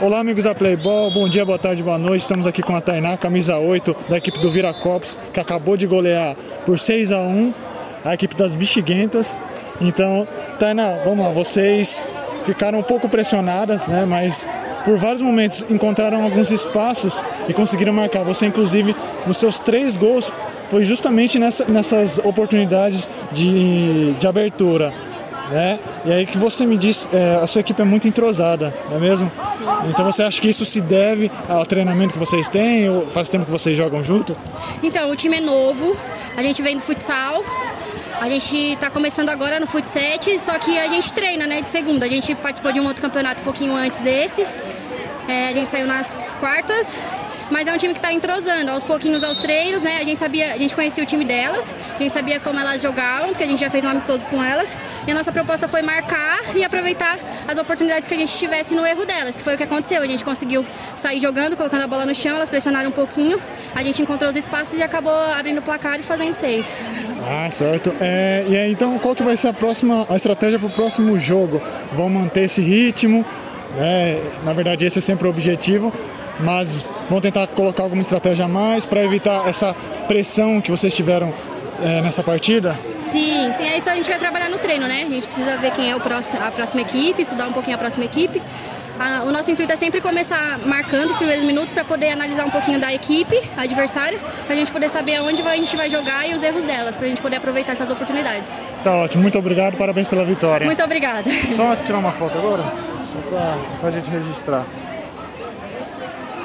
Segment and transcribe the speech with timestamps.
[0.00, 2.22] Olá, amigos da Playball, bom dia, boa tarde, boa noite.
[2.22, 6.34] Estamos aqui com a Tainá, camisa 8 da equipe do Viracopos, que acabou de golear
[6.66, 7.54] por 6 a 1
[8.04, 9.38] a equipe das Bexiguentas.
[9.80, 10.26] Então,
[10.58, 12.08] Tainá, vamos lá, vocês
[12.42, 14.04] ficaram um pouco pressionadas, né?
[14.04, 14.48] Mas
[14.84, 18.24] por vários momentos encontraram alguns espaços e conseguiram marcar.
[18.24, 18.96] Você, inclusive,
[19.26, 20.34] nos seus três gols,
[20.68, 24.92] foi justamente nessa, nessas oportunidades de, de abertura.
[25.52, 25.78] Né?
[26.06, 29.00] E aí que você me disse, é, a sua equipe é muito entrosada, não é
[29.00, 29.30] mesmo?
[29.58, 29.90] Sim.
[29.90, 33.44] Então você acha que isso se deve ao treinamento que vocês têm ou faz tempo
[33.44, 34.38] que vocês jogam juntos?
[34.82, 35.94] Então, o time é novo,
[36.34, 37.44] a gente vem do futsal,
[38.18, 41.68] a gente está começando agora no Fut 7, só que a gente treina, né, de
[41.68, 42.06] segunda.
[42.06, 44.46] A gente participou de um outro campeonato um pouquinho antes desse.
[45.28, 46.96] É, a gente saiu nas quartas,
[47.52, 49.98] mas é um time que está entrosando aos pouquinhos aos treinos, né?
[50.00, 53.28] A gente sabia, a gente conhecia o time delas, a gente sabia como elas jogavam,
[53.28, 54.74] porque a gente já fez um amistoso com elas.
[55.06, 58.86] E a nossa proposta foi marcar e aproveitar as oportunidades que a gente tivesse no
[58.86, 60.00] erro delas, que foi o que aconteceu.
[60.00, 60.64] A gente conseguiu
[60.96, 63.38] sair jogando, colocando a bola no chão, elas pressionaram um pouquinho,
[63.74, 66.80] a gente encontrou os espaços e acabou abrindo o placar e fazendo seis.
[67.22, 67.92] Ah, certo.
[68.00, 71.18] É, e aí, então, qual que vai ser a próxima a estratégia para o próximo
[71.18, 71.60] jogo?
[71.92, 73.26] Vão manter esse ritmo?
[73.78, 75.92] É, na verdade, esse é sempre o objetivo,
[76.40, 79.74] mas vão tentar colocar alguma estratégia a mais para evitar essa
[80.06, 81.32] pressão que vocês tiveram
[81.82, 82.78] é, nessa partida?
[83.00, 85.04] Sim, sim, é isso a gente vai trabalhar no treino, né?
[85.04, 87.78] A gente precisa ver quem é o próximo, a próxima equipe, estudar um pouquinho a
[87.78, 88.40] próxima equipe
[89.26, 92.78] o nosso intuito é sempre começar marcando os primeiros minutos para poder analisar um pouquinho
[92.78, 96.42] da equipe, adversário, para a gente poder saber aonde a gente vai jogar e os
[96.42, 98.52] erros delas, para a gente poder aproveitar essas oportunidades.
[98.84, 100.66] Tá ótimo, muito obrigado, parabéns pela vitória.
[100.66, 101.30] Muito obrigada.
[101.56, 102.62] Só tirar uma foto agora,
[103.12, 103.18] só
[103.80, 104.64] para a gente registrar.